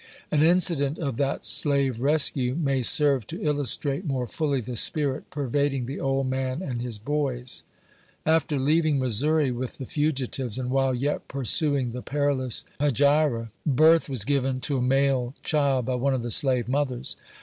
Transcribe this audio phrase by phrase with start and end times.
[0.31, 5.85] An incident of that slave rescue may serve to illustrate more fully the spirit pervading
[5.85, 7.63] the old man arid his" boys."
[8.25, 14.25] After leaving Missouri with the fugitives, and while yet pursuing the perilous hegira, birth was
[14.25, 17.15] given to a male thild by one of the slave mothers.